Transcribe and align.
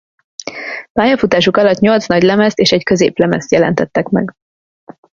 Pályafutásuk 0.93 1.57
alatt 1.57 1.79
nyolc 1.79 2.07
nagylemezt 2.07 2.57
és 2.57 2.71
egy 2.71 2.83
középlemezt 2.83 3.51
jelentettek 3.51 4.09
meg. 4.09 4.35